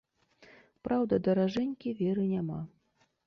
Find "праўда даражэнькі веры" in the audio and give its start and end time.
0.87-2.23